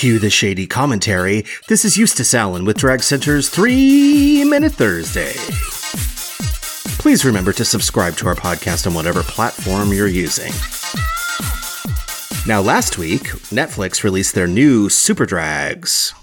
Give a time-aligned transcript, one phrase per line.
[0.00, 1.44] Cue the shady commentary.
[1.68, 5.34] This is Eustace Allen with Drag Center's 3 Minute Thursday.
[6.98, 10.52] Please remember to subscribe to our podcast on whatever platform you're using.
[12.46, 16.14] Now, last week, Netflix released their new Super Drags.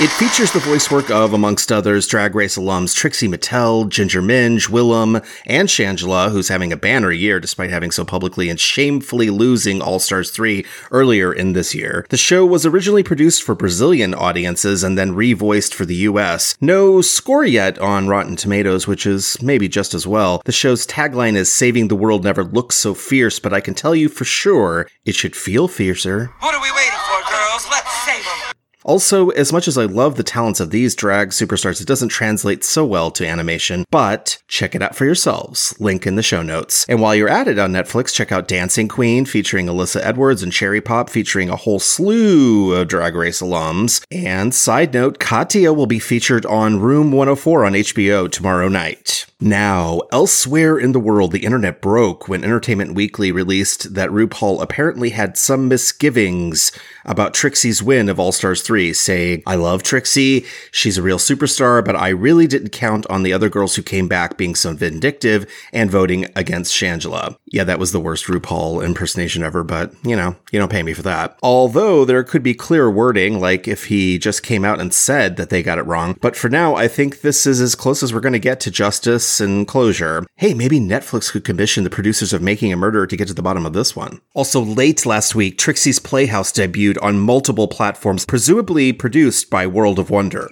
[0.00, 4.68] It features the voice work of, amongst others, Drag Race alums Trixie Mattel, Ginger Minj,
[4.68, 9.82] Willam, and Shangela, who's having a banner year despite having so publicly and shamefully losing
[9.82, 12.06] All Stars 3 earlier in this year.
[12.10, 16.56] The show was originally produced for Brazilian audiences and then revoiced for the US.
[16.60, 20.42] No score yet on Rotten Tomatoes, which is maybe just as well.
[20.44, 23.96] The show's tagline is Saving the World Never Looks So Fierce, but I can tell
[23.96, 26.32] you for sure it should feel fiercer.
[26.38, 27.66] What are we waiting for, girls?
[27.68, 28.57] Let's save them.
[28.88, 32.64] Also, as much as I love the talents of these drag superstars, it doesn't translate
[32.64, 35.78] so well to animation, but check it out for yourselves.
[35.78, 36.86] Link in the show notes.
[36.88, 40.50] And while you're at it on Netflix, check out Dancing Queen featuring Alyssa Edwards and
[40.50, 44.02] Cherry Pop featuring a whole slew of Drag Race alums.
[44.10, 49.26] And side note, Katya will be featured on Room 104 on HBO tomorrow night.
[49.40, 55.10] Now, elsewhere in the world, the internet broke when Entertainment Weekly released that RuPaul apparently
[55.10, 56.72] had some misgivings
[57.04, 61.84] about Trixie's win of All Stars 3, saying, I love Trixie, she's a real superstar,
[61.84, 65.50] but I really didn't count on the other girls who came back being so vindictive
[65.72, 67.36] and voting against Shangela.
[67.46, 70.92] Yeah, that was the worst RuPaul impersonation ever, but you know, you don't pay me
[70.92, 71.38] for that.
[71.42, 75.50] Although there could be clear wording, like if he just came out and said that
[75.50, 76.16] they got it wrong.
[76.20, 78.70] But for now, I think this is as close as we're going to get to
[78.70, 80.26] justice and closure.
[80.36, 83.42] Hey, maybe Netflix could commission the producers of Making a Murderer to get to the
[83.42, 84.20] bottom of this one.
[84.34, 88.57] Also, late last week, Trixie's Playhouse debuted on multiple platforms, presumably
[88.92, 90.50] produced by World of Wonder.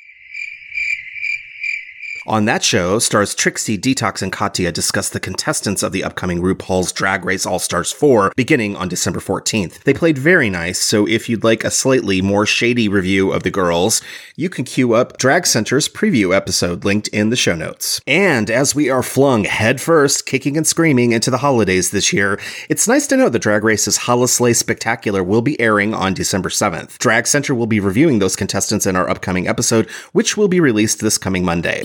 [2.28, 6.90] On that show, stars Trixie, Detox, and Katya discuss the contestants of the upcoming RuPaul's
[6.90, 9.84] Drag Race All Stars 4 beginning on December 14th.
[9.84, 13.52] They played very nice, so if you'd like a slightly more shady review of the
[13.52, 14.02] girls,
[14.34, 18.00] you can queue up Drag Center's preview episode linked in the show notes.
[18.08, 22.88] And as we are flung headfirst, kicking and screaming into the holidays this year, it's
[22.88, 26.98] nice to know that Drag Race's Holislay Spectacular will be airing on December 7th.
[26.98, 30.98] Drag Center will be reviewing those contestants in our upcoming episode, which will be released
[30.98, 31.84] this coming Monday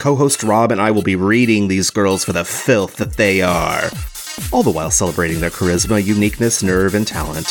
[0.00, 3.42] co host Rob and I will be reading these girls for the filth that they
[3.42, 3.90] are,
[4.50, 7.46] all the while celebrating their charisma, uniqueness, nerve, and talent.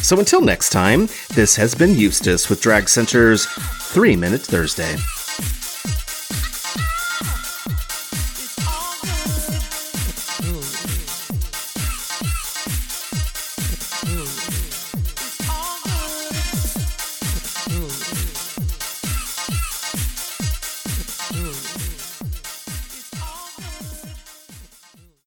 [0.00, 4.96] So until next time, this has been Eustace with Drag Center's 3 Minute Thursday.
[14.04, 14.61] Mm.